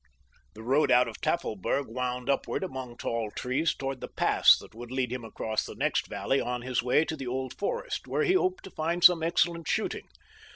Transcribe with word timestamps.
The 0.55 0.63
road 0.63 0.89
out 0.89 1.07
of 1.07 1.21
Tafelberg 1.21 1.85
wound 1.87 2.27
upward 2.27 2.63
among 2.63 2.97
tall 2.97 3.29
trees 3.29 3.75
toward 3.75 4.01
the 4.01 4.07
pass 4.07 4.57
that 4.57 4.73
would 4.73 4.89
lead 4.89 5.11
him 5.11 5.23
across 5.23 5.63
the 5.63 5.75
next 5.75 6.07
valley 6.07 6.41
on 6.41 6.63
his 6.63 6.81
way 6.81 7.05
to 7.05 7.15
the 7.15 7.27
Old 7.27 7.55
Forest, 7.59 8.07
where 8.07 8.23
he 8.23 8.33
hoped 8.33 8.63
to 8.63 8.71
find 8.71 9.03
some 9.03 9.21
excellent 9.21 9.67
shooting. 9.67 10.07